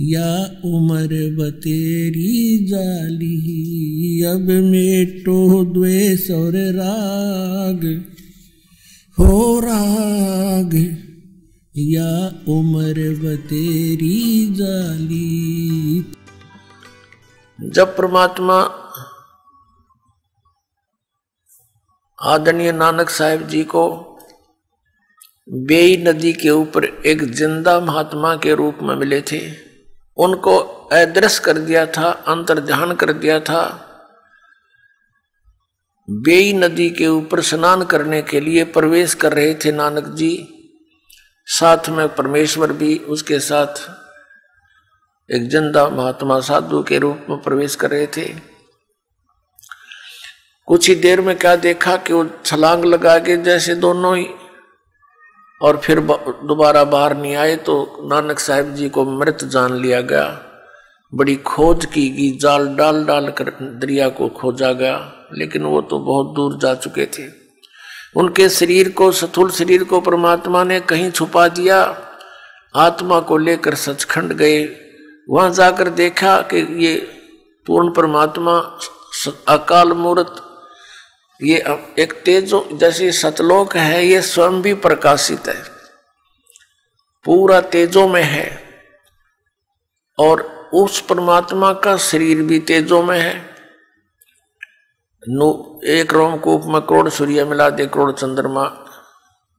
या 0.00 0.60
उम्र 0.64 1.36
बतेरी 1.38 2.66
जाली, 2.66 4.22
अब 4.22 4.50
मेटो 4.70 5.64
द्वेष 5.64 6.30
और 6.30 6.52
राग, 6.56 8.04
हो 9.18 9.60
राग। 9.60 10.96
या 11.78 12.28
उम्र 12.48 13.10
बतेरी 13.22 14.54
जाली। 14.54 16.04
जब 17.70 17.96
परमात्मा 17.96 18.80
आदरणीय 22.22 22.72
नानक 22.72 23.10
साहेब 23.10 23.48
जी 23.48 23.64
को 23.64 24.16
बेई 25.52 25.96
नदी 25.96 26.32
के 26.32 26.50
ऊपर 26.50 26.84
एक 26.84 27.22
ज़िंदा 27.22 27.80
महात्मा 27.80 28.36
के 28.36 28.54
रूप 28.54 28.78
में 28.82 28.96
मिले 28.96 29.20
थे 29.20 29.73
उनको 30.16 30.58
अदृश्य 30.92 31.42
कर 31.44 31.58
दिया 31.58 31.84
था 31.86 32.10
अंतर 32.28 32.60
ध्यान 32.60 32.94
कर 32.94 33.12
दिया 33.12 33.38
था। 33.40 33.62
बेई 36.08 36.52
नदी 36.52 36.88
के 36.90 37.06
ऊपर 37.06 37.40
स्नान 37.40 37.84
करने 37.84 38.22
के 38.22 38.40
लिए 38.40 38.64
प्रवेश 38.64 39.14
कर 39.14 39.32
रहे 39.32 39.54
थे 39.54 39.72
नानक 39.72 40.08
जी। 40.14 40.32
साथ 41.48 41.88
में 41.88 42.08
परमेश्वर 42.14 42.72
भी 42.72 42.96
उसके 43.08 43.38
साथ 43.40 43.80
एक 45.30 45.48
ज़िंदा 45.50 45.88
महात्मा 45.88 46.40
साधु 46.40 46.82
के 46.82 46.98
रूप 46.98 47.26
में 47.30 47.38
प्रवेश 47.42 47.74
कर 47.74 47.90
रहे 47.90 48.06
थे। 48.06 48.24
कुछ 50.68 50.88
ही 50.88 50.94
देर 50.94 51.20
में 51.20 51.36
क्या 51.38 51.56
देखा 51.56 51.96
कि 51.96 52.12
वो 52.12 52.24
छलांग 52.44 52.84
लगा 52.84 53.18
के 53.18 53.36
जैसे 53.36 53.74
दोनों 53.74 54.16
ही 54.16 54.26
और 55.64 55.76
फिर 55.76 56.00
दोबारा 56.00 56.84
बाहर 56.84 57.16
नहीं 57.16 57.34
आए 57.34 57.56
तो 57.56 57.74
नानक 58.04 58.38
साहब 58.38 58.74
जी 58.74 58.88
को 58.88 59.04
मृत 59.04 59.44
जान 59.44 59.74
लिया 59.74 60.00
गया। 60.00 60.26
बड़ी 61.12 61.36
खोज 61.36 61.84
की 61.84 62.08
गई, 62.08 62.30
जाल 62.38 62.66
डाल 62.76 63.04
डाल 63.04 63.28
कर 63.28 63.50
दरिया 63.60 64.08
को 64.08 64.28
खोजा 64.28 64.72
गया, 64.72 64.96
लेकिन 65.34 65.62
वो 65.62 65.80
तो 65.80 65.98
बहुत 65.98 66.34
दूर 66.34 66.58
जा 66.58 66.74
चुके 66.74 67.06
थे। 67.06 67.28
उनके 68.16 68.48
शरीर 68.48 68.88
को, 68.88 69.12
सथुल 69.12 69.50
शरीर 69.50 69.84
को 69.84 70.00
परमात्मा 70.00 70.64
ने 70.64 70.80
कहीं 70.80 71.10
छुपा 71.10 71.48
दिया। 71.48 71.80
आत्मा 72.76 73.20
को 73.20 73.36
लेकर 73.36 73.74
सचखंड 73.74 74.32
गए। 74.32 74.64
वहाँ 75.30 75.50
जाकर 75.50 75.88
देखा 75.88 76.40
कि 76.42 76.66
ये 76.86 76.94
पूर्ण 77.66 77.92
परमात्मा 77.92 78.78
अकाल 79.48 79.92
मूर्त 79.92 80.42
ये 81.44 81.58
एक 81.98 82.12
तेजो 82.24 82.68
जैसे 82.72 83.12
सतलोक 83.12 83.76
है, 83.76 84.04
ये 84.06 84.22
स्वयं 84.22 84.62
भी 84.62 84.74
प्रकाशित 84.74 85.48
है। 85.48 85.62
पूरा 87.24 87.60
तेजो 87.60 88.08
में 88.08 88.22
है 88.22 88.46
और 90.18 90.42
उस 90.74 91.00
परमात्मा 91.00 91.72
का 91.72 91.96
शरीर 91.96 92.42
भी 92.42 92.58
तेजो 92.58 93.02
में 93.02 93.18
है। 93.20 93.54
एक 95.84 96.12
रोमकूप 96.12 96.62
में 96.64 96.80
करोड़ 96.82 97.08
सूर्य 97.08 97.44
मिला 97.44 97.68
दे 97.70 97.86
करोड़ 97.86 98.12
चंद्रमा। 98.12 98.64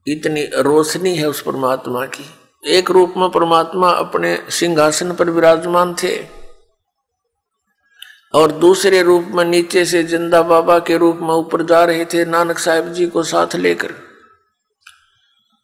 इतनी 0.07 0.43
रोशनी 0.45 1.15
है 1.15 1.27
उस 1.27 1.41
परमात्मा 1.41 2.05
की। 2.05 2.25
एक 2.67 2.91
रूप 2.91 3.13
में 3.17 3.29
परमात्मा 3.29 3.89
अपने 3.89 4.37
सिंहासन 4.49 5.11
पर 5.15 5.29
विराजमान 5.29 5.95
थे। 6.03 6.44
और 8.35 8.51
दूसरे 8.51 9.01
रूप 9.01 9.27
में 9.31 9.43
नीचे 9.45 9.83
से 9.85 10.03
ज़िंदा 10.03 10.41
बाबा 10.41 10.77
के 10.79 10.97
रूप 10.97 11.19
में 11.21 11.29
ऊपर 11.29 11.63
जा 11.65 11.83
रहे 11.83 12.05
थे, 12.05 12.25
नानक 12.25 12.59
साहिब 12.59 12.91
जी 12.93 13.05
को 13.07 13.23
साथ 13.23 13.55
लेकर। 13.55 13.93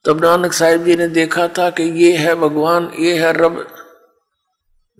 तब 0.06 0.24
नानक 0.26 0.54
साहिब 0.54 0.86
जी 0.86 0.96
ने 0.96 1.08
देखा 1.08 1.48
था 1.48 1.70
कि 1.70 1.84
ये 2.04 2.16
है 2.18 2.36
भगवान, 2.36 2.92
ये 3.00 3.18
है 3.18 3.34
रब, 3.34 3.66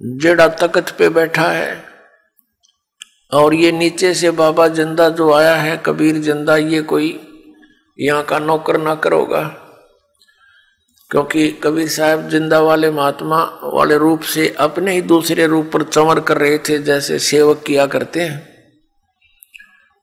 जेड़ा 0.02 0.48
तकत 0.48 0.90
पे 0.90 1.09
बैठा 1.09 1.48
है। 1.48 1.84
और 3.32 3.54
ये 3.54 3.72
नीचे 3.72 4.14
से 4.14 4.32
बाबा 4.34 4.68
ज़िंदा 4.68 5.09
जो 5.09 5.32
आया 5.34 5.56
है, 5.56 5.82
कबीर 5.86 6.18
ज़िंदा, 6.18 6.58
ये 6.58 6.82
कोई 6.82 7.20
यहाँ 8.00 8.24
का 8.24 8.40
नौकर 8.40 8.78
ना 8.78 8.96
करोगा। 8.96 9.61
क्योंकि 11.12 11.48
कबीर 11.64 11.88
साहब 11.90 12.30
ज़िंदा 12.30 12.60
वाले 12.60 12.90
महात्मा 12.92 13.38
वाले 13.64 13.98
रूप 13.98 14.22
से 14.24 14.48
अपने 14.60 14.92
ही 14.94 15.02
दूसरे 15.02 15.48
रूप 15.48 15.70
पर 15.74 15.84
चमर 15.84 16.20
कर 16.20 16.38
रहे 16.38 16.58
थे, 16.58 16.78
जैसे 16.78 17.20
सेवक 17.20 17.64
किया 17.68 17.86
करते 17.86 18.20
हैं। 18.20 18.50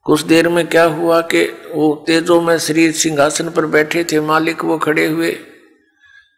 कुछ 0.06 0.22
देर 0.22 0.48
में 0.48 0.66
क्या 0.66 0.84
हुआ 0.84 1.20
कि 1.20 1.44
वो 1.74 1.94
तेजो 2.06 2.40
में 2.40 2.58
शरीर 2.58 2.92
सिंहासन 2.92 3.48
पर 3.50 3.66
बैठे 3.66 4.04
थे, 4.04 4.20
मालिक 4.20 4.64
वो 4.64 4.78
खड़े 4.78 5.06
हुए 5.06 5.36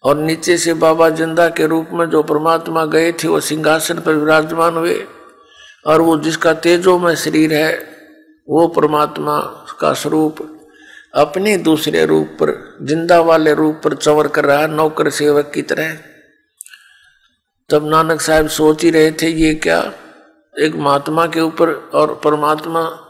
और 0.04 0.18
नीचे 0.18 0.56
से 0.58 0.74
बाबा 0.74 1.08
ज़िंदा 1.10 1.48
के 1.48 1.66
रूप 1.66 1.88
में 1.92 2.08
जो 2.10 2.22
परमात्मा 2.22 2.84
गए 2.84 3.12
थे, 3.12 3.28
वो 3.28 3.40
सिंहासन 3.40 4.00
पर 4.00 4.14
विराजमान 4.14 4.76
हुए 4.76 4.98
और 5.86 6.00
वो 6.00 6.16
जिसका 6.18 6.52
तेजो 6.54 6.98
में 6.98 7.14
शरीर 7.16 7.54
है, 7.54 7.72
वो 8.48 8.66
परमात्मा 8.68 9.38
का 9.80 9.92
स्वरूप 9.94 10.49
अपने 11.14 11.56
दूसरे 11.56 12.06
रूप 12.06 12.26
पर, 12.26 12.78
ज़िंदा 12.82 13.20
वाले 13.20 13.54
रूप 13.54 13.80
पर 13.84 13.94
चवर 13.94 14.28
कर 14.28 14.44
रहा 14.44 14.66
नौकर 14.66 15.10
सेवक 15.10 15.50
की 15.54 15.62
तरह। 15.62 15.94
तब 17.70 17.88
नानक 17.88 18.20
साहब 18.20 18.48
सोच 18.48 18.82
ही 18.82 18.90
रहे 18.90 19.10
थे, 19.10 19.26
ये 19.26 19.54
क्या? 19.54 19.92
एक 20.58 20.74
महात्मा 20.74 21.26
के 21.26 21.40
ऊपर 21.40 21.68
और 21.70 22.20
परमात्मा 22.24 23.06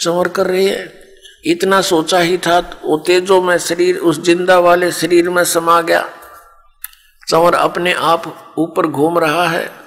चवर 0.00 0.28
कर 0.28 0.46
रही 0.46 0.66
है। 0.66 1.02
इतना 1.46 1.80
सोचा 1.80 2.18
ही 2.18 2.38
था, 2.38 2.80
वो 2.84 2.98
तेजो 2.98 3.42
में 3.42 3.58
शरीर, 3.58 3.98
उस 3.98 4.22
ज़िंदा 4.22 4.58
वाले 4.58 4.92
शरीर 4.92 5.30
में 5.30 5.44
समा 5.44 5.80
गया। 5.80 6.08
चंवर 7.28 7.54
अपने 7.54 7.92
आप 7.92 8.54
ऊपर 8.58 8.86
घूम 8.86 9.18
रहा 9.18 9.48
है। 9.48 9.81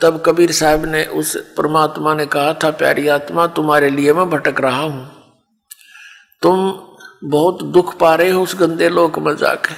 तब 0.00 0.22
कबीर 0.26 0.52
साहब 0.52 0.84
ने 0.84 1.04
उस 1.04 1.36
परमात्मा 1.56 2.14
ने 2.14 2.26
कहा, 2.26 2.52
था 2.54 2.70
प्यारी 2.70 3.08
आत्मा, 3.08 3.46
तुम्हारे 3.46 3.90
लिए 3.90 4.12
मैं 4.12 4.30
भटक 4.30 4.60
रहा 4.60 4.80
हूँ। 4.80 5.10
तुम 6.42 6.72
बहुत 7.24 7.62
दुख 7.62 7.98
पा 7.98 8.14
रहे 8.14 8.30
हो 8.30 8.42
उस 8.42 8.54
गंदे 8.60 8.88
लोक 8.88 9.18
में। 9.18 9.36
जाके 9.36 9.74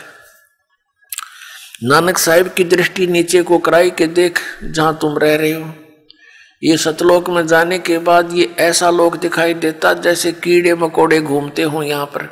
नानक 1.88 2.18
साहिब 2.18 2.48
की 2.48 2.64
दृष्टि 2.64 3.06
नीचे 3.06 3.42
को 3.42 3.58
कराई 3.58 3.90
के 3.90 4.06
देख, 4.06 4.38
जहाँ 4.64 4.98
तुम 5.00 5.18
रह 5.18 5.34
रहे 5.36 5.52
हो। 5.52 5.72
ये 6.62 6.76
सतलोक 6.76 7.28
में 7.30 7.46
जाने 7.46 7.78
के 7.78 7.98
बाद 7.98 8.32
ये 8.32 8.54
ऐसा 8.58 8.90
लोक 8.90 9.16
दिखाई 9.16 9.54
देता, 9.54 9.92
जैसे 9.92 10.32
कीड़े 10.32 10.74
मकोड़े 10.74 11.20
घूमते 11.20 11.62
हो 11.62 11.82
यहाँ 11.82 12.06
पर। 12.06 12.28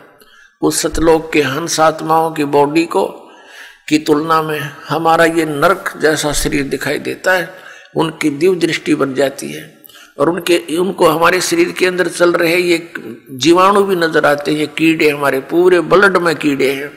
उस 0.63 0.83
सतलोक 0.83 1.33
के 1.33 1.43
हंस 1.43 1.81
आत्माओं 1.81 2.33
की 2.33 2.45
बॉडी 2.45 2.85
को, 2.85 3.07
की 3.89 3.99
तुलना 3.99 4.43
में 4.43 4.61
हमारा 4.89 5.25
ये 5.25 5.45
नरक 5.45 5.93
जैसा 5.97 6.33
शरीर 6.33 6.63
दिखाई 6.65 6.99
देता 6.99 7.33
है। 7.33 7.64
उनकी 7.97 8.31
दिव्य 8.31 8.67
दृष्टि 8.67 8.95
बन 8.95 9.15
जाती 9.15 9.53
है। 9.53 9.85
और 10.19 10.29
उनके, 10.29 10.77
उनको 10.79 11.09
हमारे 11.09 11.41
शरीर 11.41 11.73
के 11.73 11.87
अंदर 11.87 12.09
चल 12.09 12.33
रहे 12.33 12.57
ये 12.57 12.93
जीवाणु 13.31 13.83
भी 13.83 13.97
नज़र 13.97 14.27
आते 14.27 14.55
हैं। 14.55 14.69
कीड़े 14.69 15.09
हमारे, 15.09 15.41
पूरे 15.41 15.81
ब्लड 15.81 16.17
में 16.17 16.37
कीड़े 16.37 16.73
हैं, 16.73 16.89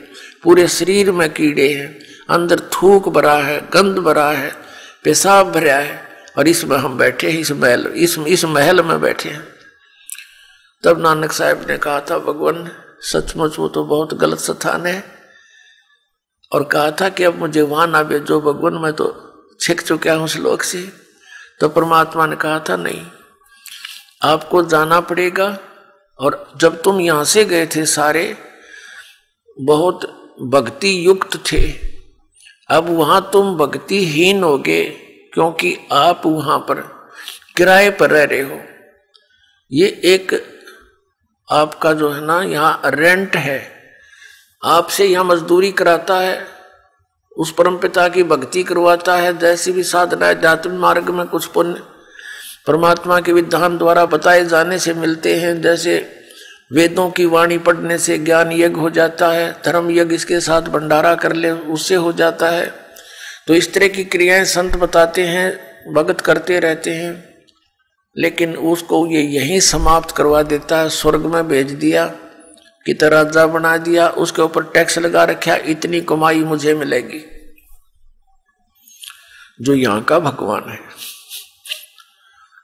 पूरे 0.43 0.67
शरीर 0.67 1.11
में 1.11 1.33
कीड़े 1.33 1.73
हैं। 1.73 1.99
अंदर 2.29 2.59
थूक 2.59 3.09
भरा 3.09 3.33
है 3.33 3.69
गंद 3.73 3.97
भरा 3.97 4.31
है, 4.31 4.51
पेशाब 5.03 5.51
भरा 5.51 5.75
है, 5.75 6.07
और 6.37 6.47
इसमें 6.47 6.77
हम 6.77 6.97
बैठे 6.97 7.31
हैं, 7.31 7.39
इस 7.39 7.51
महल, 7.51 7.87
इस 7.87 8.19
इस 8.19 8.45
महल 8.45 8.81
में 8.81 9.01
बैठे 9.01 9.29
हैं। 9.29 9.47
तब 10.83 11.01
नानक 11.01 11.31
साहब 11.31 11.65
ने 11.69 11.77
कहा 11.77 11.99
था, 11.99 12.19
भगवान, 12.19 12.71
सचमुच 13.01 13.59
वो 13.59 13.67
तो 13.67 13.83
बहुत 13.83 14.13
गलत 14.13 14.37
स्थान 14.37 14.85
है। 14.85 15.03
और 16.51 16.63
कहा 16.63 16.91
था 16.91 17.09
कि 17.09 17.23
अब 17.23 17.39
मुझे 17.39 17.61
वहाँ 17.61 17.87
ना 17.87 18.03
भेजो, 18.03 18.41
भगवान, 18.41 18.73
मैं 18.73 18.93
तो 18.93 19.26
छिक 19.59 19.81
चुका 19.81 20.13
हूँ 20.13 20.23
उस 20.23 20.35
लोक 20.37 20.61
से। 20.61 20.81
तो 21.59 21.69
परमात्मा 21.69 22.25
ने 22.25 22.35
कहा 22.35 22.59
था, 22.59 22.75
नहीं, 22.75 23.05
आपको 24.23 24.63
जाना 24.63 24.99
पड़ेगा 25.01 25.47
और 26.19 26.53
जब 26.57 26.81
तुम 26.81 26.99
यहाँ 27.01 27.23
से 27.23 27.43
गए 27.45 27.65
थे 27.65 27.85
सारे, 27.85 28.35
बहुत 29.57 30.05
भक्ति 30.43 31.07
युक्त 31.07 31.41
थे। 31.51 31.61
अब 32.69 32.89
वहाँ 32.89 33.29
तुम 33.33 33.55
भक्तिहीन 33.57 34.43
हो 34.43 34.57
गए, 34.57 34.83
क्योंकि 35.33 35.77
आप 35.91 36.25
वहाँ 36.25 36.57
पर 36.59 36.81
किराए 37.57 37.89
पर 37.89 38.09
रह 38.09 38.23
रहे 38.23 38.41
हो। 38.41 38.59
ये 39.71 39.87
एक 40.05 40.33
आपका 41.49 41.93
जो 41.93 42.09
है 42.11 42.25
ना, 42.25 42.41
यहाँ 42.43 42.81
रेंट 42.85 43.35
है। 43.35 43.59
आपसे 44.63 45.05
यहाँ 45.05 45.23
मजदूरी 45.25 45.71
कराता 45.71 46.19
है 46.19 46.56
उस 47.37 47.51
परम 47.51 47.77
पिता 47.77 48.07
की 48.07 48.23
भक्ति 48.23 48.63
करवाता 48.63 49.15
है, 49.15 49.37
जैसी 49.37 49.71
भी 49.71 49.83
साधना 49.83 50.33
जातम 50.33 50.71
मार्ग 50.71 51.09
में 51.09 51.25
कुछ 51.27 51.45
पुण्य 51.45 51.81
परमात्मा 52.67 53.19
के 53.19 53.33
विधान 53.33 53.77
द्वारा 53.77 54.05
बताए 54.05 54.45
जाने 54.45 54.79
से 54.79 54.93
मिलते 54.93 55.35
हैं, 55.35 55.61
जैसे 55.61 55.97
वेदों 56.73 57.09
की 57.09 57.25
वाणी 57.25 57.57
पढ़ने 57.57 57.97
से 57.97 58.17
ज्ञान 58.17 58.51
यज्ञ 58.51 58.75
हो 58.75 58.89
जाता 58.89 59.27
है, 59.27 59.51
धर्म 59.65 59.91
यज्ञ 59.91 60.15
इसके 60.15 60.39
साथ 60.39 60.61
भंडारा 60.61 61.15
कर 61.15 61.33
ले, 61.33 61.51
उससे 61.51 61.95
हो 61.95 62.11
जाता 62.13 62.49
है। 62.49 62.65
तो 63.47 63.53
इस 63.53 63.73
तरह 63.73 63.87
की 63.87 64.03
क्रियाएँ 64.03 64.45
संत 64.45 64.75
बताते 64.75 65.23
हैं, 65.23 65.59
भगत 65.93 66.21
करते 66.21 66.59
रहते 66.59 66.91
हैं, 66.91 67.11
लेकिन 68.15 68.55
उसको 68.55 69.05
ये 69.07 69.21
यहीं 69.21 69.59
समाप्त 69.59 70.15
करवा 70.15 70.41
देता 70.43 70.77
है, 70.77 70.89
स्वर्ग 70.89 71.25
में 71.25 71.47
भेज 71.47 71.71
दिया। 71.71 72.05
कि 72.87 72.93
राजा 73.03 73.47
बना 73.47 73.77
दिया, 73.77 74.09
उसके 74.09 74.41
ऊपर 74.41 74.63
टैक्स 74.63 74.99
लगा 74.99 75.23
रखा, 75.23 75.55
इतनी 75.55 76.01
कमाई 76.01 76.39
मुझे 76.39 76.73
मिलेगी। 76.73 77.25
जो 79.61 79.73
यहाँ 79.73 80.03
का 80.03 80.19
भगवान 80.19 80.69
है। 80.69 80.79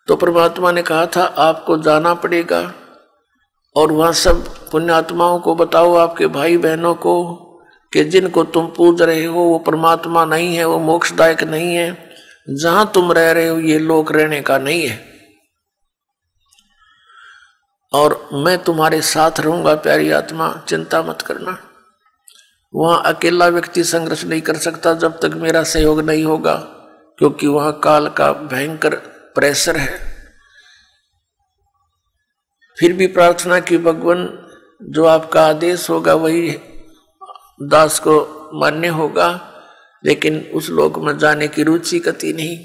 तो 0.08 0.16
परमात्मा 0.16 0.72
ने 0.72 0.82
कहा 0.82 1.06
था, 1.06 1.24
आपको 1.24 1.78
जाना 1.78 2.14
पड़ेगा, 2.14 2.74
और 3.76 3.92
वहाँ 3.92 4.14
सब 4.14 4.70
पुण्यात्माओं 4.70 5.40
को 5.40 5.56
बताओ, 5.56 5.96
आपके 5.96 6.28
भाई 6.28 6.58
बहनों 6.58 6.96
को, 6.96 7.34
कि 7.94 8.04
जिनको 8.04 8.44
तुम 8.44 8.68
पूज 8.68 9.02
रहे 9.02 9.26
हो, 9.26 9.40
वो 9.40 9.60
परमात्मा 9.60 10.26
नहीं 10.26 10.56
है, 10.56 10.66
वो 10.66 10.80
मोक्षदायक 10.80 11.44
नहीं 11.44 11.76
है। 11.76 12.10
जहाँ 12.50 12.92
तुम 12.94 13.12
रह 13.12 13.32
रहे 13.32 13.48
हो, 13.48 13.60
ये 13.60 13.80
लोक 13.80 14.12
रहने 14.12 14.42
का 14.42 14.58
नहीं 14.58 14.88
है। 14.88 15.13
और 17.94 18.30
मैं 18.34 18.58
तुम्हारे 18.64 19.02
साथ 19.02 19.40
रहूँगा, 19.40 19.76
प्यारी 19.76 20.12
आत्मा, 20.12 20.64
चिंता 20.68 21.02
मत 21.02 21.22
करना। 21.22 21.58
वहाँ 22.76 23.02
अकेला 23.06 23.48
व्यक्ति 23.48 23.84
संघर्ष 23.84 24.24
नहीं 24.26 24.42
कर 24.42 24.58
सकता 24.58 24.94
जब 24.94 25.20
तक 25.20 25.34
मेरा 25.34 25.64
सहयोग 25.64 26.02
नहीं 26.02 26.24
होगा, 26.24 26.56
क्योंकि 27.18 27.48
वहाँ 27.48 27.80
काल 27.80 28.08
का 28.08 28.34
भयंकर 28.34 28.96
प्रेशर 29.36 29.78
है। 29.78 30.00
फिर 32.80 32.94
भी 32.94 33.08
प्रार्थना 33.08 33.60
की, 33.60 33.78
भगवान, 33.78 34.48
जो 34.82 35.06
आपका 35.06 35.48
आदेश 35.48 35.90
होगा 35.90 36.14
वही 36.14 36.60
दास 37.62 38.00
को 38.00 38.50
मान्य 38.54 38.88
होगा, 38.88 39.50
लेकिन 40.06 40.52
उस 40.54 40.70
लोक 40.70 40.98
में 40.98 41.18
जाने 41.18 41.48
की 41.48 41.64
रुचि 41.64 42.00
कति 42.00 42.34
नहीं। 42.34 42.58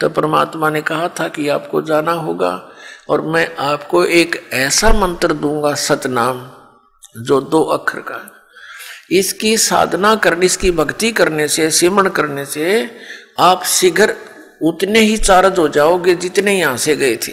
तो 0.00 0.08
परमात्मा 0.08 0.70
ने 0.70 0.82
कहा 0.82 1.08
था 1.08 1.28
कि 1.28 1.48
आपको 1.48 1.82
जाना 1.82 2.12
होगा 2.12 2.70
और 3.08 3.20
मैं 3.20 3.56
आपको 3.56 4.04
एक 4.04 4.50
ऐसा 4.52 4.92
मंत्र 4.92 5.32
दूँगा 5.32 5.74
सतनाम, 5.74 6.50
जो 7.22 7.40
दो 7.40 7.62
अक्षर 7.62 8.00
का 8.00 8.34
इसकी 9.10 9.56
साधना 9.56 10.14
करने, 10.14 10.46
इसकी 10.46 10.70
भक्ति 10.70 11.12
करने 11.12 11.48
से 11.48 11.70
सिमरण 11.70 12.08
करने 12.08 12.44
से 12.46 12.96
आप 13.38 13.64
शीघ्र 13.64 14.14
उतने 14.62 15.00
ही 15.00 15.16
चार्ज 15.16 15.58
हो 15.58 15.68
जाओगे 15.68 16.14
जितने 16.14 16.58
यहाँ 16.58 16.76
से 16.76 16.96
गए 16.96 17.16
थे। 17.16 17.32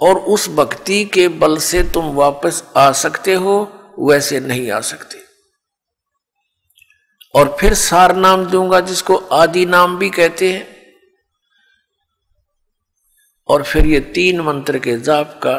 और 0.00 0.18
उस 0.18 0.48
भक्ति 0.48 1.04
के 1.04 1.28
बल 1.28 1.56
से 1.56 1.82
तुम 1.82 2.14
वापस 2.14 2.64
आ 2.76 2.92
सकते 2.92 3.34
हो, 3.34 3.72
वैसे 3.98 4.40
नहीं 4.40 4.70
आ 4.70 4.80
सकते। 4.80 5.18
और 7.34 7.56
फिर 7.60 7.74
सार 7.74 8.16
नाम 8.16 8.46
दूँगा, 8.46 8.80
जिसको 8.80 9.16
आदि 9.16 9.66
नाम 9.66 9.98
भी 9.98 10.10
कहते 10.10 10.52
हैं। 10.52 10.81
और 13.48 13.62
फिर 13.62 13.86
ये 13.86 14.00
तीन 14.14 14.40
मंत्र 14.40 14.78
के 14.78 14.96
जाप 15.00 15.38
का 15.42 15.54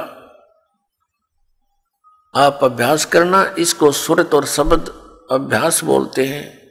आप 2.35 2.59
अभ्यास 2.63 3.05
करना, 3.05 3.43
इसको 3.57 3.91
सुरत 3.91 4.33
और 4.33 4.45
शब्द 4.45 4.89
अभ्यास 5.31 5.83
बोलते 5.83 6.25
हैं 6.25 6.61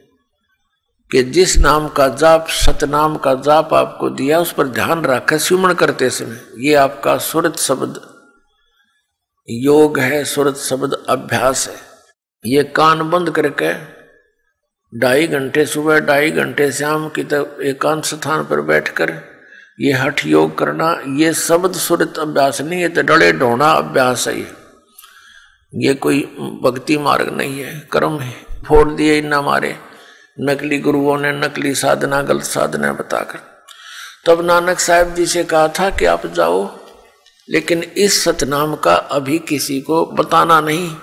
कि 1.11 1.23
जिस 1.23 1.57
नाम 1.57 1.87
का 1.87 2.07
जाप, 2.07 2.47
सतनाम 2.49 3.15
का 3.17 3.33
जाप 3.35 3.73
आपको 3.73 4.09
दिया, 4.09 4.39
उस 4.39 4.51
पर 4.53 4.67
ध्यान 4.67 5.03
रखकर 5.05 5.37
सुमण 5.37 5.73
करते 5.73 6.09
समय, 6.09 6.41
ये 6.57 6.73
आपका 6.75 7.17
सुरत 7.17 7.57
शब्द 7.57 8.01
योग 9.49 9.99
है, 9.99 10.23
सुरत 10.25 10.57
शब्द 10.57 10.93
अभ्यास 11.09 11.67
है। 11.67 12.51
ये 12.51 12.63
कान 12.75 13.09
बंद 13.09 13.29
करके 13.31 13.73
ढाई 14.93 15.27
घंटे, 15.27 15.65
सुबह 15.65 15.99
ढाई 15.99 16.31
घंटे, 16.31 16.71
शाम 16.71 17.07
की 17.09 17.23
तब 17.23 17.57
एकांत 17.63 18.05
स्थान 18.05 18.43
पर 18.45 18.61
बैठकर 18.61 19.11
ये 19.77 19.91
हठ 19.91 20.25
योग 20.25 20.57
करना, 20.57 20.91
ये 21.09 21.33
शब्द 21.33 21.75
सुरत 21.75 22.17
अभ्यास 22.19 22.61
नहीं 22.61 22.81
है 22.81 22.89
तो 22.89 23.01
डड़े 23.01 23.31
ढोना 23.33 23.71
अभ्यास 23.71 24.27
है। 24.27 24.35
ये 25.73 25.93
कोई 25.95 26.19
भक्ति 26.63 26.97
मार्ग 26.97 27.29
नहीं 27.29 27.59
है, 27.59 27.79
कर्म 27.91 28.19
है। 28.19 28.33
फोड़ 28.67 28.91
दिए 28.91 29.17
इन्ना 29.17 29.41
मारे, 29.41 29.75
नकली 30.39 30.77
गुरुओं 30.79 31.17
ने 31.17 31.31
नकली 31.31 31.73
साधना, 31.75 32.21
गलत 32.21 32.43
साधना 32.43 32.91
बताकर। 32.93 33.39
तब 34.25 34.41
नानक 34.41 34.79
साहब 34.79 35.13
जी 35.15 35.25
से 35.25 35.43
कहा 35.43 35.67
था 35.79 35.89
कि 35.89 36.05
आप 36.05 36.25
जाओ, 36.27 36.69
लेकिन 37.47 37.83
इस 37.83 38.23
सतनाम 38.23 38.75
का 38.75 38.95
अभी 38.95 39.39
किसी 39.39 39.79
को 39.81 40.05
बताना 40.05 40.59
नहीं। 40.61 40.95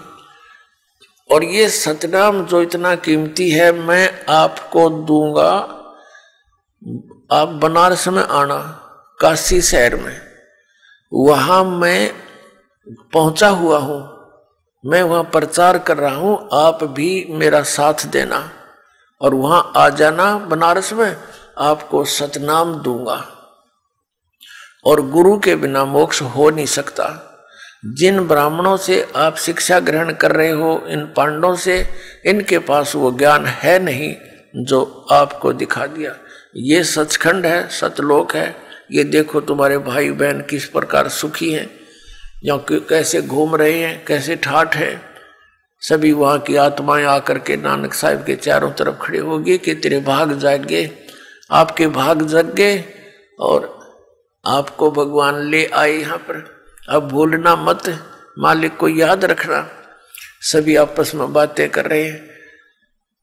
और 1.30 1.44
ये 1.44 1.68
सतनाम 1.68 2.44
जो 2.46 2.62
इतना 2.62 2.94
कीमती 2.94 3.50
है, 3.50 3.72
मैं 3.72 4.24
आपको 4.28 4.88
दूँगा 4.90 5.76
आप 7.30 7.48
बनारस 7.48 8.08
में 8.08 8.22
आना, 8.22 8.56
काशी 9.20 9.60
शहर 9.60 9.96
में, 9.96 10.20
वहाँ 11.12 11.64
मैं 11.64 12.12
पहुँचा 13.12 13.48
हुआ 13.48 13.78
हूँ, 13.78 14.00
मैं 14.84 15.02
वहाँ 15.02 15.22
प्रचार 15.22 15.78
कर 15.78 15.96
रहा 15.96 16.14
हूँ, 16.14 16.48
आप 16.52 16.84
भी 16.84 17.26
मेरा 17.30 17.62
साथ 17.62 18.06
देना 18.06 18.50
और 19.20 19.34
वहाँ 19.34 19.72
आ 19.76 19.88
जाना 19.88 20.38
बनारस 20.38 20.92
में, 20.92 21.16
आपको 21.58 22.04
सतनाम 22.04 22.74
दूँगा। 22.74 23.24
और 24.86 25.00
गुरु 25.08 25.38
के 25.38 25.56
बिना 25.56 25.84
मोक्ष 25.84 26.22
हो 26.22 26.50
नहीं 26.50 26.66
सकता। 26.66 27.26
जिन 27.86 28.20
ब्राह्मणों 28.28 28.76
से 28.76 29.12
आप 29.16 29.36
शिक्षा 29.36 29.78
ग्रहण 29.80 30.12
कर 30.12 30.32
रहे 30.32 30.50
हो, 30.50 30.84
इन 30.88 31.04
पांडवों 31.16 31.54
से, 31.56 31.86
इनके 32.26 32.58
पास 32.58 32.94
वो 32.94 33.10
ज्ञान 33.12 33.46
है 33.46 33.78
नहीं 33.78 34.14
जो 34.64 35.06
आपको 35.12 35.52
दिखा 35.52 35.86
दिया। 35.86 36.14
ये 36.56 36.82
सचखंड 36.84 37.46
है, 37.46 37.68
सतलोक 37.68 38.34
है। 38.34 38.56
ये 38.92 39.04
देखो 39.04 39.40
तुम्हारे 39.40 39.78
भाई 39.78 40.10
बहन 40.10 40.40
किस 40.40 40.64
प्रकार 40.64 41.08
सुखी 41.08 41.52
हैं, 41.52 41.70
या 42.44 42.56
कैसे 42.70 43.22
घूम 43.22 43.56
रहे 43.56 43.78
हैं, 43.78 44.04
कैसे 44.04 44.36
ठाठ 44.36 44.76
हैं। 44.76 45.02
सभी 45.82 46.12
वहाँ 46.12 46.38
की 46.38 46.56
आत्माएँ 46.56 47.04
आकर 47.04 47.38
के 47.38 47.56
नानक 47.56 47.94
साहब 47.94 48.24
के 48.24 48.34
चारों 48.36 48.70
तरफ़ 48.70 48.94
खड़े 48.94 49.18
होगी 49.18 49.58
कि 49.58 49.74
तेरे 49.74 50.00
भाग 50.00 50.38
जागे, 50.38 50.90
आपके 51.50 51.86
भाग 51.86 52.22
जग 52.22 52.54
गए 52.54 52.84
और 53.40 53.78
आपको 54.46 54.90
भगवान 54.90 55.42
ले 55.50 55.64
आए 55.66 55.92
यहाँ 55.92 56.18
पर। 56.18 56.44
अब 56.88 57.08
भूलना 57.08 57.56
मत, 57.56 57.82
मालिक 58.38 58.76
को 58.76 58.88
याद 58.88 59.24
रखना। 59.24 59.68
सभी 60.42 60.76
आपस 60.76 61.14
में 61.14 61.32
बातें 61.32 61.68
कर 61.70 61.84
रहे 61.84 62.04
हैं। 62.04 62.29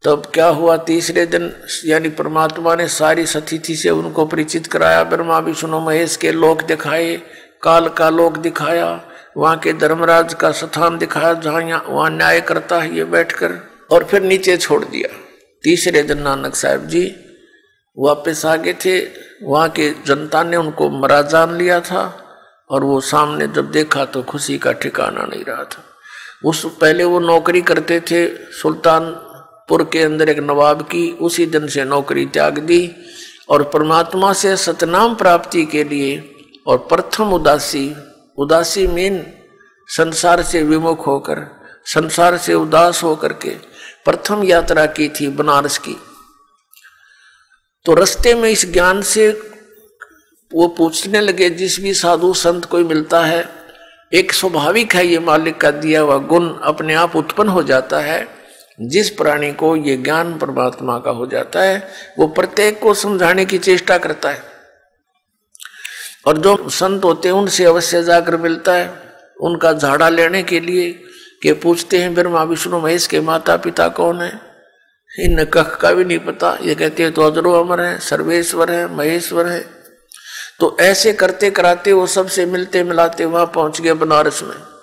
तब 0.03 0.31
क्या 0.33 0.47
हुआ? 0.47 0.77
तीसरे 0.77 1.25
दिन, 1.25 1.53
यानी 1.85 2.09
परमात्मा 2.09 2.75
ने 2.75 2.87
सारी 2.87 3.25
सतिथि 3.25 3.75
से 3.75 3.89
उनको 3.89 4.25
परिचित 4.25 4.67
कराया। 4.67 5.03
ब्रह्मा, 5.03 5.39
विष्णु, 5.39 5.79
महेश 5.79 6.15
के 6.15 6.31
लोक 6.31 6.63
दिखाए, 6.63 7.21
काल 7.63 7.89
का 7.89 8.09
लोक 8.09 8.37
दिखाया, 8.37 9.01
वहाँ 9.37 9.57
के 9.57 9.73
धर्मराज 9.73 10.33
का 10.33 10.51
स्थान 10.51 10.97
दिखाया, 10.97 11.33
जहाँ 11.33 11.85
वहाँ 11.87 12.09
न्याय 12.09 12.41
करता 12.41 12.79
है 12.79 12.95
ये 12.95 13.03
बैठकर, 13.03 13.53
और 13.91 14.03
फिर 14.03 14.21
नीचे 14.21 14.57
छोड़ 14.57 14.85
दिया। 14.85 15.15
तीसरे 15.63 16.03
दिन 16.03 16.21
नानक 16.21 16.55
साहब 16.55 16.87
जी 16.87 17.15
वापस 17.97 18.45
आगे 18.45 18.73
थे। 18.73 18.99
वहाँ 19.43 19.69
के 19.69 19.93
जनता 20.05 20.43
ने 20.43 20.57
उनको 20.57 20.89
मरा, 20.89 21.21
जान 21.21 21.55
लिया 21.55 21.79
था, 21.79 22.23
और 22.69 22.83
वो 22.83 23.01
सामने 23.01 23.47
जब 23.47 23.71
देखा 23.71 24.05
तो 24.05 24.23
खुशी 24.23 24.57
का 24.57 24.71
ठिकाना 24.71 25.25
नहीं 25.25 25.45
रहा 25.45 25.63
था। 25.63 25.83
उस, 26.45 26.77
पहले 26.81 27.03
वो 27.03 27.19
नौकरी 27.19 27.61
करते 27.61 27.99
थे, 27.99 28.27
सुल्तान 28.51 29.26
पुर 29.69 29.83
के 29.83 30.01
अंदर 30.01 30.29
एक 30.29 30.39
नवाब 30.39 30.81
की 30.81 31.11
उसी 31.11 31.45
दिन 31.45 31.67
से 31.67 31.83
नौकरी 31.83 32.25
त्याग 32.25 32.57
दी 32.59 32.95
और 33.49 33.63
परमात्मा 33.63 34.33
से 34.33 34.55
सतनाम 34.57 35.15
प्राप्ति 35.15 35.65
के 35.65 35.83
लिए 35.83 36.35
और 36.67 36.77
प्रथम 36.77 37.33
उदासी 37.33 37.95
उदासी 38.37 38.87
मीन 38.87 39.23
संसार 39.87 40.43
से 40.43 40.63
विमुख 40.63 41.07
होकर, 41.07 41.45
संसार 41.85 42.37
से 42.37 42.53
उदास 42.53 43.03
होकर 43.03 43.33
के 43.33 43.49
प्रथम 44.05 44.43
यात्रा 44.43 44.85
की 44.85 45.07
थी 45.09 45.27
बनारस 45.27 45.77
की। 45.77 45.95
तो 47.85 47.93
रस्ते 47.93 48.33
में 48.33 48.49
इस 48.49 48.71
ज्ञान 48.73 49.01
से 49.01 49.29
वो 50.53 50.67
पूछने 50.67 51.21
लगे, 51.21 51.49
जिस 51.49 51.79
भी 51.79 51.93
साधु 51.93 52.33
संत 52.33 52.65
कोई 52.65 52.83
मिलता 52.83 53.25
है, 53.25 53.49
एक 54.13 54.33
स्वाभाविक 54.33 54.95
है 54.95 55.07
ये 55.07 55.19
मालिक 55.19 55.57
का 55.61 55.71
दिया 55.71 56.01
हुआ 56.01 56.17
गुण 56.17 56.49
अपने 56.63 56.93
आप 56.93 57.15
उत्पन्न 57.15 57.49
हो 57.49 57.63
जाता 57.63 57.99
है। 57.99 58.36
जिस 58.81 59.09
प्राणी 59.09 59.53
को 59.53 59.75
ये 59.75 59.97
ज्ञान 59.97 60.37
परमात्मा 60.37 60.99
का 60.99 61.11
हो 61.11 61.27
जाता 61.27 61.61
है, 61.61 61.87
वो 62.19 62.27
प्रत्येक 62.27 62.81
को 62.81 62.93
समझाने 62.93 63.45
की 63.45 63.57
चेष्टा 63.57 63.97
करता 63.97 64.29
है। 64.29 64.41
और 66.27 66.37
जो 66.37 66.69
संत 66.69 67.03
होते 67.03 67.27
हैं, 67.27 67.35
उनसे 67.35 67.65
अवश्य 67.65 68.03
जाकर 68.03 68.37
मिलता 68.37 68.73
है। 68.73 69.07
उनका 69.41 69.73
झाड़ा 69.73 70.09
लेने 70.09 70.43
के 70.43 70.59
लिए 70.59 71.03
के 71.43 71.53
पूछते 71.53 71.97
हैं, 71.97 72.13
ब्रह्मा, 72.13 72.43
विष्णु, 72.43 72.79
महेश 72.79 73.07
के 73.07 73.19
माता 73.19 73.57
पिता 73.57 73.87
कौन 73.87 74.21
है? 74.21 74.41
इन 75.19 75.45
कख 75.45 75.77
का 75.81 75.91
भी 75.91 76.05
नहीं 76.05 76.19
पता। 76.19 76.57
ये 76.61 76.75
कहते 76.75 77.03
हैं 77.03 77.11
तो 77.11 77.21
अजरो 77.21 77.51
अमर 77.51 77.81
है, 77.81 77.99
सर्वेश्वर 77.99 78.71
है, 78.71 78.95
महेश्वर 78.95 79.47
है। 79.47 79.65
तो 80.59 80.77
ऐसे 80.79 81.13
करते 81.13 81.49
कराते 81.49 81.93
वो 81.93 82.07
सबसे 82.07 82.45
मिलते 82.45 82.83
मिलाते 82.83 83.25
वहाँ 83.25 83.45
पहुँच 83.45 83.81
गए 83.81 83.93
बनारस 83.93 84.43
में। 84.43 84.76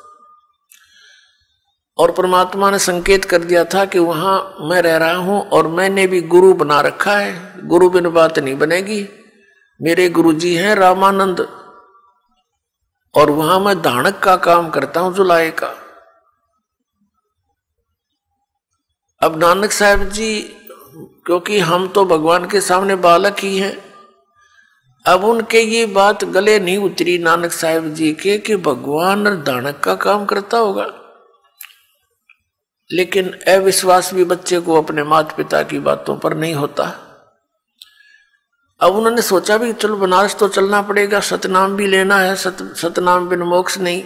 और 1.99 2.11
परमात्मा 2.13 2.71
ने 2.71 2.79
संकेत 2.79 3.25
कर 3.25 3.45
दिया 3.45 3.65
था 3.65 3.85
कि 3.85 3.99
वहाँ 3.99 4.57
मैं 4.61 4.81
रह 4.83 4.97
रहा 4.97 5.17
हूँ 5.17 5.41
और 5.49 5.69
मैंने 5.69 6.07
भी 6.07 6.21
गुरु 6.23 6.53
बना 6.55 6.81
रखा 6.81 7.17
है। 7.19 7.67
गुरु 7.67 7.89
बिन 7.91 8.09
बात 8.11 8.39
नहीं 8.39 8.57
बनेगी। 8.59 9.07
मेरे 9.81 10.09
गुरु 10.09 10.33
जी 10.33 10.55
हैं 10.55 10.75
रामानंद। 10.75 11.47
और 13.15 13.31
वहाँ 13.31 13.59
मैं 13.61 13.81
धानक 13.83 14.19
का 14.19 14.35
काम 14.37 14.69
करता 14.71 15.01
हूँ 15.01 15.15
जुलाए 15.15 15.51
का। 15.51 15.75
अब 19.23 19.39
नानक 19.39 19.71
साहब 19.71 20.03
जी, 20.09 20.41
क्योंकि 21.27 21.59
हम 21.61 21.87
तो 21.89 22.05
भगवान 22.05 22.49
के 22.49 22.61
सामने 22.61 22.97
बालक 22.97 23.37
ही 23.39 23.57
हैं, 23.59 23.77
अब 25.07 25.25
उनके 25.25 25.61
ये 25.61 25.87
बात 25.87 26.25
गले 26.25 26.59
नहीं 26.59 26.77
उतरी 26.81 27.17
नानक 27.19 27.53
साहब 27.53 27.89
जी 27.95 28.13
के 28.15 28.37
कि 28.39 28.57
भगवान 28.59 29.25
दानक 29.45 29.81
का 29.81 29.95
काम 30.01 30.25
करता 30.25 30.59
होगा। 30.59 30.87
लेकिन 32.93 33.31
अविश्वास 33.49 34.14
भी 34.14 34.25
बच्चे 34.25 34.59
को 34.61 34.83
अपने 34.83 35.03
माता 35.03 35.37
पिता 35.37 35.62
की 35.62 35.79
बातों 35.79 36.17
पर 36.17 36.35
नहीं 36.35 36.55
होता। 36.55 36.85
अब 38.81 38.97
उन्होंने 38.97 39.23
सोचा 39.23 39.59
भी, 39.59 39.73
चलो 39.73 39.97
बनारस 39.97 40.37
तो 40.37 40.49
चलना 40.49 40.83
पड़ेगा, 40.83 41.21
सतनाम 41.21 41.76
भी 41.76 41.87
लेना 41.87 42.19
है, 42.19 42.37
सत, 42.37 42.75
सतनाम 42.76 43.29
बिन 43.29 43.38
मोक्ष 43.38 43.79
नहीं। 43.79 44.05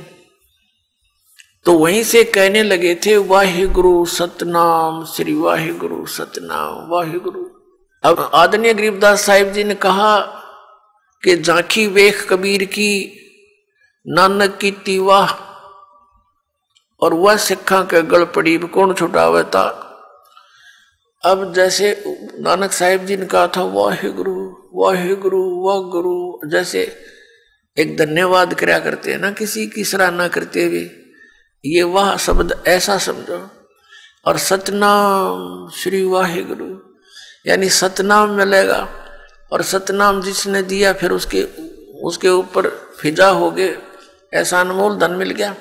तो 1.65 1.73
वहीं 1.73 2.03
से 2.03 2.25
कहने 2.25 2.63
लगे 2.63 2.95
थे 2.95 3.17
वाहे 3.17 3.67
गुरु 3.67 4.05
सतनाम, 4.07 5.05
श्री 5.05 5.35
वाहे 5.35 5.73
गुरु 5.73 6.07
सतनाम 6.07 6.89
वाहे 6.89 7.19
गुरु 7.19 7.45
अब 8.05 8.31
आदरणीय 8.35 8.75
गरीबदास 8.75 9.23
साहिब 9.23 9.53
जी 9.53 9.65
ने 9.65 9.75
कहा 9.75 10.19
कि 11.23 11.37
झांकी 11.37 11.87
वेख 11.87 12.27
कबीर 12.31 12.65
की, 12.65 13.13
नानक 14.07 14.57
की 14.57 14.71
तीवाह 14.71 15.48
और 17.01 17.15
वह 17.15 17.37
सिखा 17.37 17.83
के 17.83 18.03
गल 18.03 18.25
पड़ी 18.25 18.59
कौन 18.59 18.95
छुटावे 18.95 19.43
था 19.43 19.85
अब 21.23 21.55
जैसे 21.55 22.05
नानक 22.41 22.73
साहिब 22.73 23.07
जी 23.07 23.17
ने 23.17 23.27
कहा 23.27 23.47
था 23.47 23.63
वाहे 23.63 24.09
गुरु 24.09 24.57
वाहे 24.75 25.15
गुरु 25.15 25.63
वाह 25.63 25.79
गुरु 25.79 26.51
जैसे 26.51 26.97
एक 27.79 27.97
धन्यवाद 27.97 28.55
कराया 28.55 28.79
करते 28.79 29.13
हैं 29.13 29.19
ना, 29.19 29.31
किसी 29.31 29.67
की 29.67 29.85
सराहना 29.85 30.29
करते 30.29 30.65
हुए। 30.65 30.91
ये 31.65 31.83
वाह 31.83 32.17
शब्द 32.17 32.63
ऐसा 32.67 32.99
समझो। 32.99 33.49
और 34.27 34.39
सतनाम 34.39 35.71
श्री 35.71 36.05
वाहे 36.05 36.43
गुरु 36.43 36.79
यानी 37.47 37.69
सतनाम 37.69 38.31
मिलेगा। 38.31 38.89
और 39.53 39.63
सतनाम 39.63 40.23
जिसने 40.23 40.63
दिया, 40.63 40.93
फिर 40.93 41.11
उसके 41.11 41.43
उसके 42.03 42.29
ऊपर 42.29 42.69
फिजा 43.01 43.29
हो 43.29 43.51
गए। 43.51 43.79
ऐसा 44.35 44.61
अनमोल 44.61 44.99
धन 44.99 45.11
मिल 45.11 45.31
गया। 45.31 45.55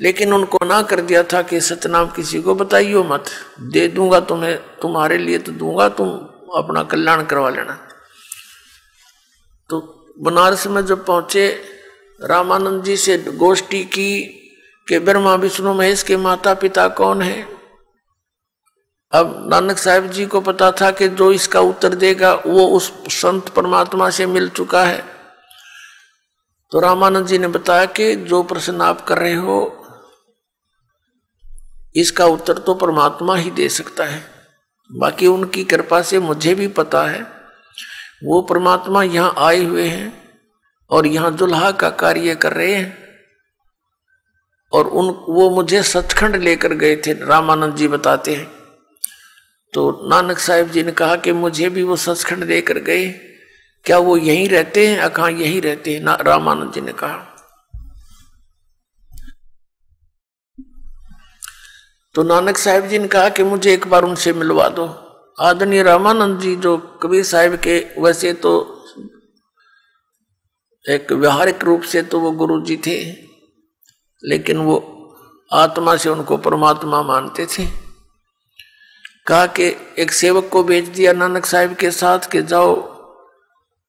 लेकिन 0.00 0.32
उनको 0.32 0.58
ना 0.64 0.82
कर 0.82 1.00
दिया 1.00 1.22
था 1.22 1.42
कि 1.42 1.60
सतनाम 1.60 2.08
किसी 2.08 2.42
को 2.42 2.54
बताइयो 2.54 3.04
मत। 3.04 3.24
दे 3.60 3.88
दूँगा 3.88 4.20
तुम्हें, 4.20 4.58
तुम्हारे 4.58 5.18
लिए 5.18 5.38
तो 5.38 5.52
दूँगा, 5.52 5.88
तुम 5.88 6.08
अपना 6.54 6.82
कल्याण 6.82 7.24
करवा 7.24 7.50
लेना। 7.50 7.78
तो 9.70 9.80
बनारस 10.20 10.66
में 10.66 10.86
जब 10.86 11.04
पहुँचे, 11.06 11.62
रामानंद 12.24 12.84
जी 12.84 12.96
से 12.96 13.18
गोष्ठी 13.18 13.84
की 13.84 14.34
कि 14.88 14.98
ब्रह्मा, 14.98 15.34
विष्णु, 15.34 15.74
महेश 15.74 16.02
के 16.02 16.16
माता 16.16 16.54
पिता 16.54 16.88
कौन 16.88 17.22
है? 17.22 17.58
अब 19.12 19.48
नानक 19.52 19.78
साहब 19.78 20.06
जी 20.06 20.26
को 20.26 20.40
पता 20.40 20.70
था 20.72 20.90
कि 20.90 21.08
जो 21.08 21.32
इसका 21.32 21.60
उत्तर 21.60 21.94
देगा, 21.94 22.34
वो 22.46 22.66
उस 22.66 22.92
संत 23.08 23.48
परमात्मा 23.48 24.10
से 24.10 24.26
मिल 24.26 24.48
चुका 24.48 24.84
है। 24.84 25.04
तो 26.70 26.80
रामानंद 26.80 27.26
जी 27.26 27.38
ने 27.38 27.48
बताया 27.48 27.84
कि 27.84 28.16
जो 28.16 28.42
प्रश्न 28.42 28.80
आप 28.80 29.00
कर 29.00 29.18
रहे 29.18 29.34
हो 29.34 29.84
इसका 31.96 32.26
उत्तर 32.26 32.58
तो 32.58 32.74
परमात्मा 32.74 33.36
ही 33.36 33.50
दे 33.50 33.68
सकता 33.68 34.04
है। 34.04 34.22
बाकी 34.92 35.26
उनकी 35.26 35.64
कृपा 35.64 36.02
से 36.02 36.18
मुझे 36.18 36.54
भी 36.54 36.68
पता 36.68 37.04
है। 37.04 37.26
वो 38.24 38.42
परमात्मा 38.42 39.02
यहाँ 39.02 39.34
आए 39.38 39.64
हुए 39.64 39.88
हैं 39.88 40.30
और 40.90 41.06
यहाँ 41.06 41.34
दुल्हा 41.34 41.70
का 41.70 41.90
कार्य 41.90 42.34
कर 42.34 42.52
रहे 42.52 42.74
हैं। 42.74 42.98
और 44.72 44.86
उन, 44.86 45.06
वो 45.28 45.50
मुझे 45.50 45.82
सचखंड 45.82 46.36
लेकर 46.36 46.72
गए 46.72 46.96
थे, 46.96 47.12
रामानंद 47.12 47.76
जी 47.76 47.88
बताते 47.88 48.34
हैं। 48.34 48.52
तो 49.72 50.00
नानक 50.10 50.38
साहिब 50.38 50.70
जी 50.70 50.82
ने 50.82 50.92
कहा 50.92 51.16
कि 51.16 51.32
मुझे 51.32 51.68
भी 51.68 51.82
वो 51.82 51.96
सचखंड 51.96 52.44
लेकर 52.44 52.78
गए। 52.78 53.08
क्या 53.84 53.98
वो 53.98 54.16
यहीं 54.16 54.48
रहते 54.48 54.86
हैं? 54.86 54.98
अखा 54.98 55.28
यहीं 55.28 55.62
रहते 55.62 55.94
हैं? 55.94 56.24
रामानंद 56.24 56.72
जी 56.72 56.80
ने 56.80 56.92
कहा। 56.92 57.27
तो 62.14 62.22
नानक 62.22 62.56
साहिब 62.56 62.86
जी 62.86 62.98
ने 62.98 63.08
कहा 63.08 63.28
कि 63.28 63.42
मुझे 63.44 63.72
एक 63.72 63.86
बार 63.86 64.04
उनसे 64.04 64.32
मिलवा 64.32 64.68
दो। 64.68 64.86
आदरणीय 65.38 65.82
रामानंद 65.82 66.40
जी 66.40 66.54
जो 66.56 66.76
कबीर 67.02 67.24
साहब 67.24 67.54
के 67.56 67.78
वैसे 67.98 68.32
तो 68.34 68.52
एक 70.84 71.12
व्यवहारिक 71.12 71.64
रूप 71.64 71.82
से 71.82 72.02
तो 72.02 72.20
वो 72.20 72.30
गुरु 72.32 72.60
जी 72.60 72.76
थे, 72.76 72.96
लेकिन 74.22 74.58
वो 74.58 74.76
आत्मा 75.50 75.96
से 75.96 76.08
उनको 76.08 76.36
परमात्मा 76.36 77.02
मानते 77.02 77.46
थे। 77.46 77.66
कहा 79.26 79.46
कि 79.50 79.66
एक 79.98 80.12
सेवक 80.12 80.48
को 80.48 80.62
भेज 80.62 80.88
दिया 80.88 81.12
नानक 81.12 81.46
साहब 81.46 81.74
के 81.74 81.90
साथ 81.90 82.30
कि 82.32 82.42
जाओ, 82.42 82.74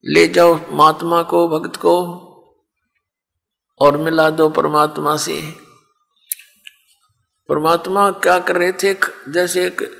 ले 0.03 0.27
जाओ 0.27 0.59
महात्मा 0.71 1.21
को, 1.23 1.47
भक्त 1.49 1.75
को, 1.75 1.95
और 3.81 3.97
मिला 3.97 4.29
दो 4.29 4.49
परमात्मा 4.49 5.15
से। 5.17 5.41
परमात्मा 7.49 8.11
क्या 8.11 8.39
कर 8.39 8.57
रहे 8.57 8.71
थे? 8.71 8.93
जैसे 9.29 9.65
एक 9.65 9.97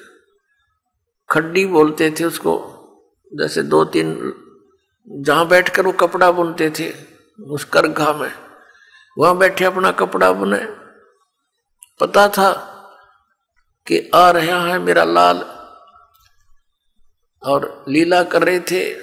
खड्डी 1.30 1.66
बोलते 1.66 2.16
थे 2.20 2.24
उसको। 2.24 2.76
जैसे 3.34 3.64
दो 3.64 3.86
तीन 3.86 4.34
जहाँ 5.10 5.48
बैठकर 5.48 5.86
वो 5.86 5.92
कपड़ा 5.92 6.32
बुनते 6.32 6.70
थे, 6.70 6.94
उस 7.44 7.64
करघा 7.64 8.14
में। 8.14 8.34
वहाँ 9.18 9.38
बैठे 9.38 9.66
अपना 9.66 9.92
कपड़ा 9.92 10.32
बुने। 10.32 10.66
पता 12.00 12.30
था 12.30 12.52
कि 13.88 14.12
आ 14.16 14.32
रहा 14.32 14.66
है 14.66 14.80
मेरा 14.80 15.04
लाल। 15.04 15.60
और 17.44 17.86
लीला 17.88 18.24
कर 18.24 18.44
रहे 18.44 18.60
थे। 18.60 18.94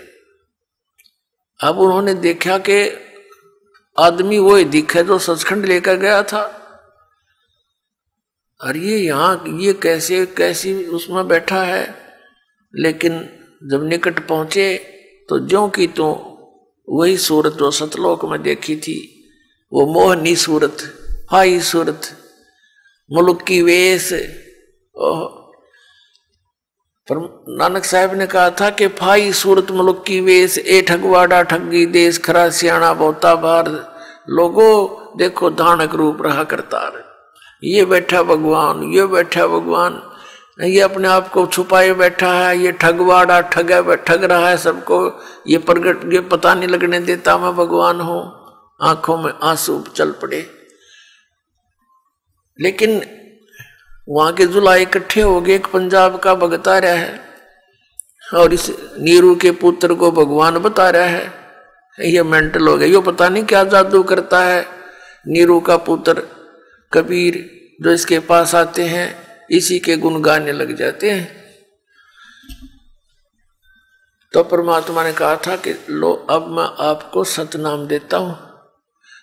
अब 1.60 1.78
उन्होंने 1.78 2.14
देखा 2.14 2.58
कि 2.58 2.98
आदमी 3.98 4.38
वो 4.38 4.62
दिखे 4.64 5.02
जो 5.02 5.18
सचखंड 5.18 5.66
लेकर 5.66 5.96
गया 5.96 6.22
था। 6.22 6.62
और 8.60 8.76
ये 8.76 8.98
यहाँ, 8.98 9.44
ये 9.48 9.72
कैसे, 9.72 10.24
कैसी 10.26 10.74
उसमें 10.86 11.26
बैठा 11.28 11.62
है? 11.62 11.94
लेकिन 12.74 13.18
जब 13.62 13.84
निकट 13.84 14.26
पहुँचे 14.28 14.76
तो 15.28 15.38
जो 15.38 15.66
की 15.68 15.86
तो 15.86 16.06
वही 16.88 17.16
सूरत 17.16 17.52
जो 17.52 17.70
सतलोक 17.70 18.24
में 18.24 18.42
देखी 18.42 18.76
थी, 18.76 18.98
वो 19.72 19.86
मोहनी 19.86 20.34
सूरत, 20.36 20.76
हाई 21.30 21.60
सूरत, 21.60 22.00
मुल्क 23.12 23.42
की 23.42 23.60
वेश। 23.62 24.10
पर 27.08 27.16
नानक 27.48 27.84
साहब 27.84 28.14
ने 28.14 28.26
कहा 28.26 28.50
था 28.50 28.70
कि 28.70 28.88
फाई 28.88 29.32
सूरत, 29.32 29.70
मुल्क 29.70 30.04
की 30.06 30.20
वेश, 30.20 30.58
ए 30.58 30.82
ठगवाड़ा 30.82 31.42
ठगी 31.42 31.84
देश, 31.86 32.18
खरा 32.18 32.48
सियाणा 32.50 32.92
बोता 32.94 33.34
बार। 33.34 33.68
लोगो 34.28 34.68
देखो 35.16 35.50
धानक 35.50 35.94
रूप 35.94 36.22
रहा 36.22 36.44
करता 36.44 36.88
रहे 36.88 37.05
ये 37.64 37.84
बैठा 37.84 38.22
भगवान, 38.22 38.82
ये 38.82 39.06
बैठा 39.06 39.46
भगवान। 39.46 40.02
ये 40.60 40.80
अपने 40.80 41.08
आप 41.08 41.28
को 41.28 41.46
छुपाए 41.46 41.92
बैठा 41.92 42.32
है, 42.32 42.58
ये 42.58 42.72
ठगवाड़ा 42.72 43.40
ठग 43.40 43.94
ठग 44.08 44.24
रहा 44.24 44.48
है 44.48 44.56
सबको। 44.56 45.22
ये 45.46 45.58
प्रगट, 45.58 46.12
ये 46.12 46.20
पता 46.20 46.54
नहीं 46.54 46.68
लगने 46.68 47.00
देता 47.00 47.38
मैं 47.38 47.56
भगवान 47.56 48.00
हूँ। 48.00 48.32
आँखों 48.82 49.16
में 49.16 49.32
आँसू 49.42 49.84
चल 49.96 50.10
पड़े। 50.10 50.50
लेकिन 52.60 53.02
वहाँ 54.08 54.32
के 54.32 54.46
जुला 54.46 54.74
इकट्ठे 54.74 55.20
हो 55.20 55.40
गए, 55.40 55.54
एक 55.54 55.66
पंजाब 55.66 56.18
का 56.18 56.34
भगता 56.34 56.78
रहा 56.78 56.92
है। 56.92 57.20
और 58.34 58.52
इस 58.52 58.70
नीरू 58.98 59.34
के 59.34 59.50
पुत्र 59.50 59.94
को 59.94 60.10
भगवान 60.10 60.58
बता 60.58 60.90
रहा 60.90 61.02
है। 61.02 61.32
ये 62.00 62.22
मेंटल 62.22 62.68
हो 62.68 62.76
गया। 62.76 62.88
यो 62.88 63.00
पता 63.00 63.28
नहीं 63.28 63.44
क्या 63.44 63.64
जादू 63.64 64.02
करता 64.02 64.40
है। 64.40 64.66
नीरू 65.28 65.60
का 65.60 65.76
पुत्र 65.76 66.35
कबीर 66.92 67.34
जो 67.82 67.92
इसके 67.92 68.18
पास 68.18 68.54
आते 68.54 68.82
हैं, 68.82 69.08
इसी 69.50 69.78
के 69.78 69.96
गुण 69.96 70.20
गाने 70.20 70.52
लग 70.52 70.74
जाते 70.76 71.10
हैं। 71.10 71.44
तो 74.34 74.42
परमात्मा 74.42 75.04
ने 75.04 75.12
कहा 75.12 75.36
था 75.36 75.56
कि, 75.56 75.74
लो, 75.90 76.12
अब 76.12 76.48
मैं 76.48 76.64
आपको 76.86 77.24
सतनाम 77.24 77.86
देता 77.86 78.16
हूँ, 78.16 78.36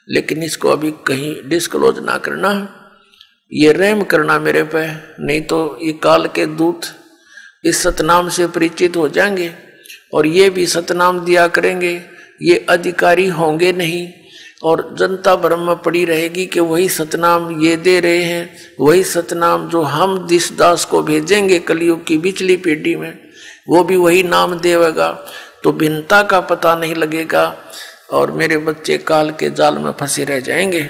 लेकिन 0.10 0.43
इसको 0.43 0.70
अभी 0.70 0.91
कहीं 1.08 1.36
डिस्क्लोज 1.50 2.00
ना 2.00 2.17
करना। 2.17 2.51
ये 3.51 3.72
रहम 3.72 4.03
करना 4.03 4.39
मेरे 4.39 4.63
पे, 4.65 4.88
नहीं 5.20 5.41
तो 5.41 5.79
ये 5.82 5.93
काल 5.93 6.27
के 6.27 6.46
दूत 6.46 6.86
इस 7.65 7.82
सतनाम 7.84 8.29
से 8.29 8.48
परिचित 8.48 8.98
हो 8.98 9.08
जाएँगे, 9.10 9.53
और 10.13 10.25
ये 10.27 10.50
भी 10.50 10.65
सतनाम 10.67 11.24
दिया 11.25 11.48
करेंगे, 11.48 11.93
ये 12.41 12.65
अधिकारी 12.70 13.27
होंगे 13.27 13.72
नहीं। 13.74 14.08
और 14.63 14.96
जनता 15.00 15.36
भ्रम 15.36 15.60
में 15.60 15.75
पड़ी 15.75 16.05
रहेगी 16.05 16.46
कि 16.46 16.60
वही 16.60 16.89
सतनाम 16.89 17.62
ये 17.62 17.75
दे 17.75 18.00
रहे 18.00 18.24
हैं, 18.24 18.58
वही 18.79 19.03
सतनाम 19.03 19.70
जो 19.70 19.82
हम 19.82 20.27
दिस 20.27 20.58
दास 20.58 20.86
को 20.86 21.01
भेजेंगे 21.03 21.60
कलयुग 21.60 22.05
की 22.05 22.17
बिचली 22.17 22.58
पेटी 22.58 22.96
में, 22.96 23.20
वो 23.70 23.84
भी 23.84 23.96
वही 23.96 24.24
नाम 24.24 24.60
देवेगा। 24.60 25.25
तो 25.63 25.72
भिन्नता 25.72 26.24
का 26.24 26.39
पता 26.39 26.75
नहीं 26.75 26.96
लगेगा 26.96 27.58
और 28.12 28.32
मेरे 28.32 28.58
बच्चे 28.58 28.98
काल 28.98 29.32
के 29.32 29.50
जाल 29.50 29.77
में 29.77 29.91
फंसे 29.91 30.24
रह 30.24 30.39
जाएँगे। 30.39 30.89